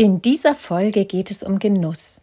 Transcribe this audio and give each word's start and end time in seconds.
In 0.00 0.22
dieser 0.22 0.54
Folge 0.54 1.04
geht 1.04 1.30
es 1.30 1.42
um 1.42 1.58
Genuss. 1.58 2.22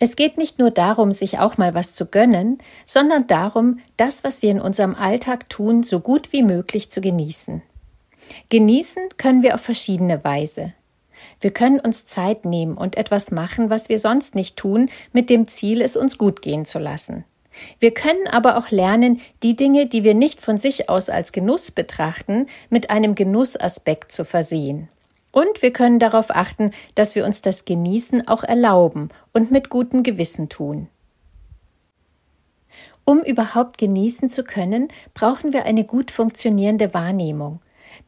Es 0.00 0.16
geht 0.16 0.38
nicht 0.38 0.58
nur 0.58 0.72
darum, 0.72 1.12
sich 1.12 1.38
auch 1.38 1.56
mal 1.56 1.72
was 1.72 1.94
zu 1.94 2.06
gönnen, 2.06 2.58
sondern 2.84 3.28
darum, 3.28 3.78
das, 3.96 4.24
was 4.24 4.42
wir 4.42 4.50
in 4.50 4.60
unserem 4.60 4.96
Alltag 4.96 5.48
tun, 5.48 5.84
so 5.84 6.00
gut 6.00 6.32
wie 6.32 6.42
möglich 6.42 6.90
zu 6.90 7.00
genießen. 7.00 7.62
Genießen 8.48 9.10
können 9.18 9.44
wir 9.44 9.54
auf 9.54 9.60
verschiedene 9.60 10.24
Weise. 10.24 10.72
Wir 11.40 11.52
können 11.52 11.78
uns 11.78 12.06
Zeit 12.06 12.44
nehmen 12.44 12.76
und 12.76 12.96
etwas 12.96 13.30
machen, 13.30 13.70
was 13.70 13.88
wir 13.88 14.00
sonst 14.00 14.34
nicht 14.34 14.56
tun, 14.56 14.90
mit 15.12 15.30
dem 15.30 15.46
Ziel, 15.46 15.80
es 15.80 15.96
uns 15.96 16.18
gut 16.18 16.42
gehen 16.42 16.64
zu 16.64 16.80
lassen. 16.80 17.24
Wir 17.78 17.94
können 17.94 18.26
aber 18.26 18.56
auch 18.56 18.72
lernen, 18.72 19.20
die 19.44 19.54
Dinge, 19.54 19.86
die 19.86 20.02
wir 20.02 20.14
nicht 20.14 20.40
von 20.40 20.58
sich 20.58 20.88
aus 20.88 21.08
als 21.08 21.30
Genuss 21.30 21.70
betrachten, 21.70 22.48
mit 22.68 22.90
einem 22.90 23.14
Genussaspekt 23.14 24.10
zu 24.10 24.24
versehen. 24.24 24.88
Und 25.32 25.62
wir 25.62 25.72
können 25.72 25.98
darauf 25.98 26.30
achten, 26.30 26.70
dass 26.94 27.14
wir 27.14 27.24
uns 27.24 27.42
das 27.42 27.64
Genießen 27.64 28.28
auch 28.28 28.44
erlauben 28.44 29.08
und 29.32 29.50
mit 29.50 29.70
gutem 29.70 30.02
Gewissen 30.02 30.48
tun. 30.48 30.88
Um 33.04 33.20
überhaupt 33.20 33.78
genießen 33.78 34.28
zu 34.28 34.44
können, 34.44 34.88
brauchen 35.14 35.52
wir 35.52 35.64
eine 35.64 35.84
gut 35.84 36.10
funktionierende 36.10 36.94
Wahrnehmung. 36.94 37.60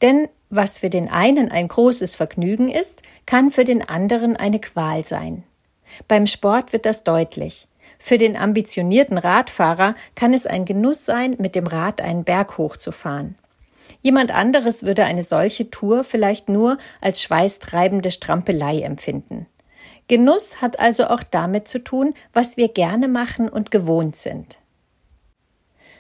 Denn 0.03 0.29
was 0.51 0.79
für 0.79 0.91
den 0.91 1.11
einen 1.11 1.51
ein 1.51 1.67
großes 1.67 2.15
Vergnügen 2.15 2.69
ist, 2.69 3.03
kann 3.27 3.51
für 3.51 3.65
den 3.65 3.83
anderen 3.89 4.37
eine 4.37 4.61
Qual 4.61 5.05
sein. 5.05 5.43
Beim 6.07 6.27
Sport 6.27 6.73
wird 6.73 6.87
das 6.87 7.03
deutlich. 7.03 7.67
Für 7.99 8.19
den 8.19 8.37
ambitionierten 8.37 9.19
Radfahrer 9.19 9.95
kann 10.15 10.35
es 10.35 10.47
ein 10.47 10.65
Genuss 10.65 11.05
sein, 11.05 11.37
mit 11.39 11.55
dem 11.55 11.67
Rad 11.67 12.01
einen 12.01 12.25
Berg 12.25 12.59
hochzufahren. 12.59 13.37
Jemand 14.03 14.35
anderes 14.35 14.83
würde 14.83 15.05
eine 15.05 15.23
solche 15.23 15.71
Tour 15.71 16.05
vielleicht 16.05 16.49
nur 16.49 16.79
als 17.01 17.23
schweißtreibende 17.23 18.11
Strampelei 18.11 18.81
empfinden. 18.81 19.47
Genuss 20.09 20.61
hat 20.61 20.79
also 20.79 21.07
auch 21.07 21.23
damit 21.23 21.69
zu 21.69 21.83
tun, 21.83 22.15
was 22.33 22.57
wir 22.57 22.69
gerne 22.69 23.09
machen 23.09 23.49
und 23.49 23.71
gewohnt 23.71 24.17
sind. 24.17 24.59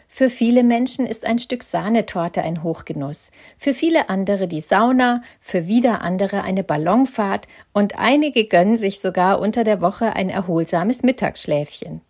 Für 0.06 0.30
viele 0.30 0.62
Menschen 0.62 1.06
ist 1.06 1.24
ein 1.24 1.40
Stück 1.40 1.64
Sahnetorte 1.64 2.42
ein 2.42 2.62
Hochgenuss, 2.62 3.32
für 3.58 3.74
viele 3.74 4.08
andere 4.10 4.46
die 4.46 4.60
Sauna, 4.60 5.22
für 5.40 5.66
wieder 5.66 6.02
andere 6.02 6.42
eine 6.42 6.62
Ballonfahrt 6.62 7.48
und 7.72 7.98
einige 7.98 8.44
gönnen 8.44 8.76
sich 8.76 9.00
sogar 9.00 9.40
unter 9.40 9.64
der 9.64 9.80
Woche 9.80 10.12
ein 10.12 10.28
erholsames 10.28 11.02
Mittagsschläfchen. 11.02 12.00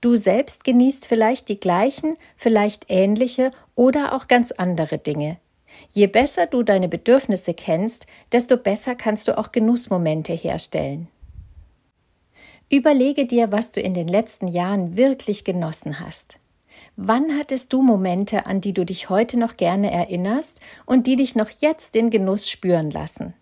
Du 0.00 0.16
selbst 0.16 0.64
genießt 0.64 1.06
vielleicht 1.06 1.48
die 1.48 1.60
gleichen, 1.60 2.16
vielleicht 2.36 2.86
ähnliche 2.88 3.52
oder 3.74 4.14
auch 4.14 4.28
ganz 4.28 4.52
andere 4.52 4.98
Dinge. 4.98 5.38
Je 5.90 6.06
besser 6.06 6.46
du 6.46 6.62
deine 6.62 6.88
Bedürfnisse 6.88 7.54
kennst, 7.54 8.06
desto 8.30 8.56
besser 8.56 8.94
kannst 8.94 9.28
du 9.28 9.38
auch 9.38 9.52
Genussmomente 9.52 10.32
herstellen. 10.32 11.08
Überlege 12.70 13.26
dir, 13.26 13.52
was 13.52 13.72
du 13.72 13.80
in 13.80 13.94
den 13.94 14.08
letzten 14.08 14.48
Jahren 14.48 14.96
wirklich 14.96 15.44
genossen 15.44 16.00
hast. 16.00 16.38
Wann 16.96 17.38
hattest 17.38 17.72
du 17.72 17.82
Momente, 17.82 18.46
an 18.46 18.60
die 18.60 18.72
du 18.72 18.84
dich 18.84 19.08
heute 19.10 19.38
noch 19.38 19.56
gerne 19.56 19.90
erinnerst 19.90 20.60
und 20.86 21.06
die 21.06 21.16
dich 21.16 21.34
noch 21.34 21.48
jetzt 21.48 21.94
den 21.94 22.10
Genuss 22.10 22.50
spüren 22.50 22.90
lassen? 22.90 23.34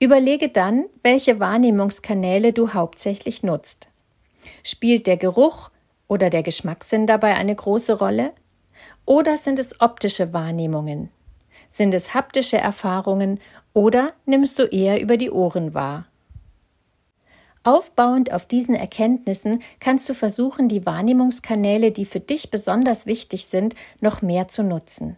Überlege 0.00 0.48
dann, 0.48 0.86
welche 1.02 1.40
Wahrnehmungskanäle 1.40 2.52
du 2.52 2.72
hauptsächlich 2.72 3.42
nutzt. 3.42 3.88
Spielt 4.62 5.06
der 5.06 5.16
Geruch 5.16 5.70
oder 6.08 6.30
der 6.30 6.42
Geschmackssinn 6.42 7.06
dabei 7.06 7.34
eine 7.34 7.54
große 7.54 7.98
Rolle? 7.98 8.32
Oder 9.04 9.36
sind 9.36 9.58
es 9.58 9.80
optische 9.80 10.32
Wahrnehmungen? 10.32 11.10
Sind 11.70 11.94
es 11.94 12.14
haptische 12.14 12.58
Erfahrungen 12.58 13.40
oder 13.72 14.12
nimmst 14.26 14.58
du 14.58 14.64
eher 14.64 15.00
über 15.00 15.16
die 15.16 15.30
Ohren 15.30 15.74
wahr? 15.74 16.06
Aufbauend 17.64 18.32
auf 18.32 18.44
diesen 18.44 18.74
Erkenntnissen 18.74 19.62
kannst 19.78 20.08
du 20.08 20.14
versuchen, 20.14 20.68
die 20.68 20.84
Wahrnehmungskanäle, 20.84 21.92
die 21.92 22.04
für 22.04 22.20
dich 22.20 22.50
besonders 22.50 23.06
wichtig 23.06 23.46
sind, 23.46 23.74
noch 24.00 24.20
mehr 24.20 24.48
zu 24.48 24.64
nutzen. 24.64 25.16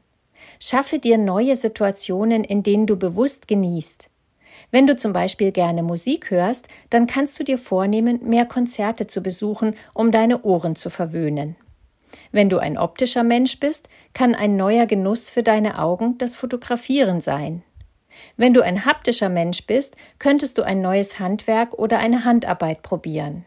Schaffe 0.61 0.99
dir 0.99 1.17
neue 1.17 1.57
Situationen, 1.57 2.45
in 2.45 2.63
denen 2.63 2.87
du 2.87 2.97
bewusst 2.97 3.49
genießt. 3.49 4.11
Wenn 4.75 4.89
du 4.89 4.97
zum 4.97 5.13
Beispiel 5.13 5.53
gerne 5.53 5.85
Musik 5.85 6.33
hörst, 6.33 6.67
dann 6.91 7.07
kannst 7.07 7.39
du 7.39 7.45
dir 7.45 7.59
vornehmen, 7.59 8.29
mehr 8.29 8.45
Konzerte 8.45 9.07
zu 9.07 9.23
besuchen, 9.23 9.77
um 9.93 10.11
deine 10.11 10.43
Ohren 10.43 10.75
zu 10.75 10.91
verwöhnen. 10.91 11.55
Wenn 12.33 12.49
du 12.49 12.59
ein 12.59 12.77
optischer 12.77 13.23
Mensch 13.23 13.61
bist, 13.61 13.89
kann 14.15 14.35
ein 14.35 14.57
neuer 14.57 14.87
Genuss 14.87 15.31
für 15.31 15.45
deine 15.45 15.79
Augen 15.79 16.19
das 16.19 16.35
Fotografieren 16.35 17.21
sein. 17.21 17.63
Wenn 18.37 18.53
du 18.53 18.63
ein 18.63 18.85
haptischer 18.85 19.29
Mensch 19.29 19.65
bist, 19.65 19.95
könntest 20.19 20.59
du 20.59 20.63
ein 20.63 20.81
neues 20.81 21.21
Handwerk 21.21 21.75
oder 21.75 22.01
eine 22.01 22.25
Handarbeit 22.25 22.83
probieren. 22.83 23.47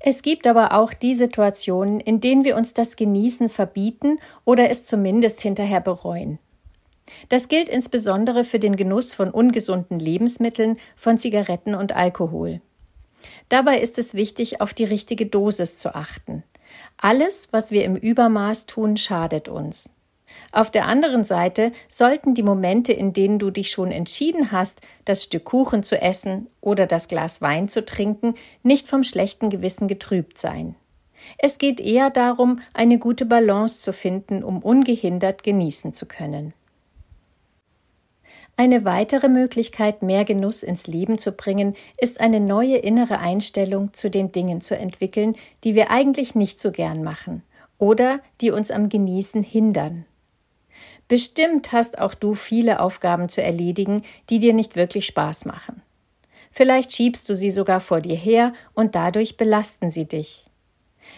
Es 0.00 0.20
gibt 0.20 0.46
aber 0.46 0.74
auch 0.74 0.92
die 0.92 1.14
Situationen, 1.14 1.98
in 1.98 2.20
denen 2.20 2.44
wir 2.44 2.56
uns 2.56 2.74
das 2.74 2.96
Genießen 2.96 3.48
verbieten 3.48 4.18
oder 4.44 4.68
es 4.68 4.84
zumindest 4.84 5.40
hinterher 5.40 5.80
bereuen. 5.80 6.38
Das 7.28 7.48
gilt 7.48 7.68
insbesondere 7.68 8.44
für 8.44 8.58
den 8.58 8.76
Genuss 8.76 9.14
von 9.14 9.30
ungesunden 9.30 9.98
Lebensmitteln, 9.98 10.78
von 10.96 11.18
Zigaretten 11.18 11.74
und 11.74 11.94
Alkohol. 11.94 12.60
Dabei 13.48 13.80
ist 13.80 13.98
es 13.98 14.14
wichtig, 14.14 14.60
auf 14.60 14.74
die 14.74 14.84
richtige 14.84 15.26
Dosis 15.26 15.78
zu 15.78 15.94
achten. 15.94 16.42
Alles, 16.96 17.48
was 17.50 17.70
wir 17.70 17.84
im 17.84 17.96
Übermaß 17.96 18.66
tun, 18.66 18.96
schadet 18.96 19.48
uns. 19.48 19.90
Auf 20.50 20.70
der 20.70 20.86
anderen 20.86 21.24
Seite 21.24 21.72
sollten 21.88 22.34
die 22.34 22.42
Momente, 22.42 22.92
in 22.92 23.12
denen 23.12 23.38
du 23.38 23.50
dich 23.50 23.70
schon 23.70 23.90
entschieden 23.90 24.50
hast, 24.50 24.80
das 25.04 25.24
Stück 25.24 25.44
Kuchen 25.44 25.82
zu 25.82 26.00
essen 26.00 26.48
oder 26.60 26.86
das 26.86 27.08
Glas 27.08 27.42
Wein 27.42 27.68
zu 27.68 27.84
trinken, 27.84 28.34
nicht 28.62 28.88
vom 28.88 29.04
schlechten 29.04 29.50
Gewissen 29.50 29.88
getrübt 29.88 30.38
sein. 30.38 30.74
Es 31.38 31.58
geht 31.58 31.80
eher 31.80 32.10
darum, 32.10 32.60
eine 32.74 32.98
gute 32.98 33.26
Balance 33.26 33.80
zu 33.80 33.92
finden, 33.92 34.42
um 34.42 34.58
ungehindert 34.60 35.42
genießen 35.42 35.92
zu 35.92 36.06
können. 36.06 36.52
Eine 38.56 38.84
weitere 38.84 39.28
Möglichkeit, 39.28 40.02
mehr 40.02 40.24
Genuss 40.24 40.62
ins 40.62 40.86
Leben 40.86 41.18
zu 41.18 41.32
bringen, 41.32 41.74
ist 41.98 42.20
eine 42.20 42.38
neue 42.38 42.76
innere 42.76 43.18
Einstellung 43.18 43.94
zu 43.94 44.10
den 44.10 44.30
Dingen 44.30 44.60
zu 44.60 44.76
entwickeln, 44.76 45.36
die 45.64 45.74
wir 45.74 45.90
eigentlich 45.90 46.34
nicht 46.34 46.60
so 46.60 46.70
gern 46.70 47.02
machen 47.02 47.42
oder 47.78 48.20
die 48.40 48.50
uns 48.50 48.70
am 48.70 48.88
Genießen 48.88 49.42
hindern. 49.42 50.04
Bestimmt 51.08 51.72
hast 51.72 51.98
auch 51.98 52.14
du 52.14 52.34
viele 52.34 52.80
Aufgaben 52.80 53.28
zu 53.28 53.42
erledigen, 53.42 54.02
die 54.30 54.38
dir 54.38 54.54
nicht 54.54 54.76
wirklich 54.76 55.06
Spaß 55.06 55.46
machen. 55.46 55.82
Vielleicht 56.50 56.92
schiebst 56.92 57.28
du 57.28 57.34
sie 57.34 57.50
sogar 57.50 57.80
vor 57.80 58.00
dir 58.00 58.16
her 58.16 58.52
und 58.74 58.94
dadurch 58.94 59.36
belasten 59.36 59.90
sie 59.90 60.04
dich. 60.04 60.46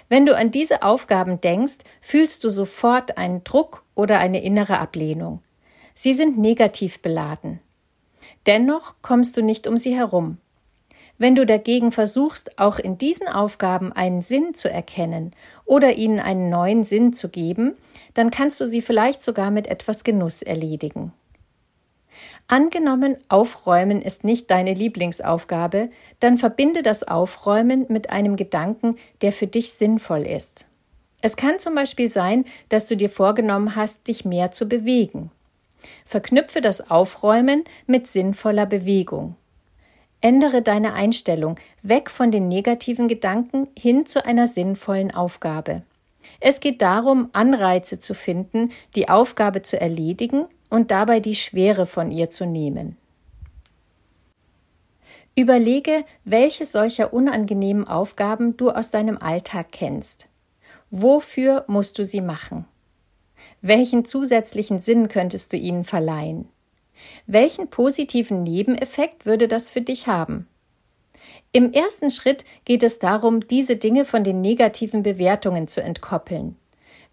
Wenn 0.09 0.25
du 0.25 0.37
an 0.37 0.51
diese 0.51 0.83
Aufgaben 0.83 1.41
denkst, 1.41 1.78
fühlst 2.01 2.45
du 2.45 2.51
sofort 2.51 3.19
einen 3.19 3.45
Druck 3.45 3.84
oder 3.95 4.19
eine 4.19 4.43
innere 4.43 4.78
Ablehnung. 4.78 5.43
Sie 5.94 6.12
sind 6.12 6.38
negativ 6.38 7.00
beladen. 7.00 7.60
Dennoch 8.46 8.96
kommst 9.02 9.36
du 9.36 9.42
nicht 9.42 9.66
um 9.66 9.76
sie 9.76 9.94
herum. 9.96 10.38
Wenn 11.16 11.36
du 11.36 11.46
dagegen 11.46 11.92
versuchst, 11.92 12.58
auch 12.58 12.78
in 12.78 12.98
diesen 12.98 13.28
Aufgaben 13.28 13.92
einen 13.92 14.22
Sinn 14.22 14.54
zu 14.54 14.68
erkennen 14.68 15.32
oder 15.64 15.94
ihnen 15.94 16.18
einen 16.18 16.50
neuen 16.50 16.82
Sinn 16.84 17.12
zu 17.12 17.28
geben, 17.28 17.76
dann 18.14 18.30
kannst 18.30 18.60
du 18.60 18.66
sie 18.66 18.82
vielleicht 18.82 19.22
sogar 19.22 19.50
mit 19.50 19.68
etwas 19.68 20.02
Genuss 20.02 20.42
erledigen. 20.42 21.12
Angenommen, 22.46 23.16
Aufräumen 23.28 24.02
ist 24.02 24.24
nicht 24.24 24.50
deine 24.50 24.74
Lieblingsaufgabe, 24.74 25.91
dann 26.20 26.38
verbinde 26.38 26.82
das 26.82 27.02
Aufräumen 27.02 27.86
mit 27.88 28.10
einem 28.10 28.36
Gedanken, 28.36 28.96
der 29.22 29.32
für 29.32 29.46
dich 29.46 29.72
sinnvoll 29.72 30.22
ist. 30.22 30.66
Es 31.22 31.36
kann 31.36 31.58
zum 31.58 31.74
Beispiel 31.74 32.10
sein, 32.10 32.44
dass 32.68 32.86
du 32.86 32.96
dir 32.96 33.08
vorgenommen 33.08 33.76
hast, 33.76 34.06
dich 34.08 34.24
mehr 34.24 34.50
zu 34.50 34.68
bewegen. 34.68 35.30
Verknüpfe 36.04 36.60
das 36.60 36.91
Aufräumen 36.91 37.65
mit 37.86 38.07
sinnvoller 38.07 38.66
Bewegung. 38.66 39.36
Ändere 40.21 40.63
deine 40.63 40.95
Einstellung 40.95 41.57
weg 41.83 42.10
von 42.10 42.31
den 42.31 42.48
negativen 42.48 43.09
Gedanken 43.09 43.69
hin 43.78 44.07
zu 44.07 44.25
einer 44.25 44.47
sinnvollen 44.47 45.10
Aufgabe. 45.10 45.83
Es 46.41 46.60
geht 46.60 46.81
darum, 46.81 47.28
Anreize 47.33 48.01
zu 48.01 48.15
finden, 48.15 48.72
die 48.95 49.09
Aufgabe 49.09 49.63
zu 49.63 49.78
erledigen 49.81 50.47
und 50.71 50.91
dabei 50.91 51.21
die 51.21 51.34
Schwere 51.34 51.87
von 51.87 52.10
ihr 52.10 52.30
zu 52.30 52.47
nehmen. 52.47 52.97
Überlege, 55.37 56.04
welche 56.25 56.65
solcher 56.65 57.13
unangenehmen 57.13 57.87
Aufgaben 57.87 58.57
du 58.57 58.71
aus 58.71 58.91
deinem 58.91 59.19
Alltag 59.19 59.72
kennst. 59.72 60.28
Wofür 60.91 61.65
musst 61.66 61.98
du 61.98 62.04
sie 62.04 62.21
machen? 62.21 62.66
Welchen 63.66 64.05
zusätzlichen 64.05 64.78
Sinn 64.78 65.09
könntest 65.09 65.55
du 65.55 65.57
ihnen 65.57 65.84
verleihen? 65.84 66.51
Welchen 67.27 67.71
positiven 67.71 68.43
Nebeneffekt 68.43 69.25
würde 69.25 69.49
das 69.49 69.71
für 69.71 69.81
dich 69.81 70.07
haben? 70.07 70.47
Im 71.51 71.72
ersten 71.72 72.11
Schritt 72.11 72.45
geht 72.66 72.83
es 72.83 72.99
darum, 72.99 73.47
diese 73.47 73.77
Dinge 73.77 74.05
von 74.05 74.22
den 74.22 74.43
negativen 74.43 75.03
Bewertungen 75.03 75.66
zu 75.66 75.83
entkoppeln. 75.83 76.57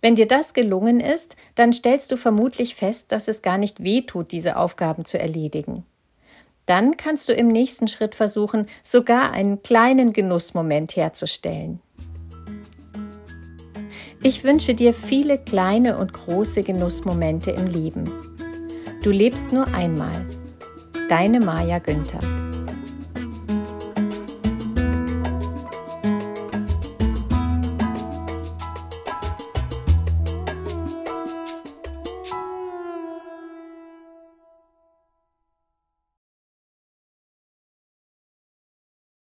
Wenn 0.01 0.15
dir 0.15 0.27
das 0.27 0.53
gelungen 0.53 1.00
ist, 1.00 1.38
dann 1.56 1.71
stellst 1.71 2.12
du 2.12 2.18
vermutlich 2.18 2.75
fest, 2.75 3.13
dass 3.13 3.30
es 3.30 3.42
gar 3.42 3.57
nicht 3.57 3.81
weh 3.81 4.01
tut, 4.01 4.33
diese 4.33 4.57
Aufgaben 4.57 5.06
zu 5.06 5.18
erledigen. 5.18 5.86
Dann 6.65 6.98
kannst 6.98 7.30
du 7.30 7.33
im 7.33 7.48
nächsten 7.48 7.88
Schritt 7.88 8.13
versuchen, 8.13 8.68
sogar 8.83 9.31
einen 9.31 9.63
kleinen 9.63 10.12
Genussmoment 10.12 10.98
herzustellen. 10.98 11.80
Ich 14.23 14.44
wünsche 14.44 14.75
dir 14.75 14.94
viele 14.94 15.39
kleine 15.39 15.97
und 15.97 16.13
große 16.13 16.62
Genussmomente 16.62 17.51
im 17.51 17.65
Leben. 17.65 18.03
Du 19.03 19.09
lebst 19.09 19.51
nur 19.51 19.73
einmal. 19.73 20.25
Deine 21.09 21.39
Maja 21.39 21.79
Günther 21.79 22.40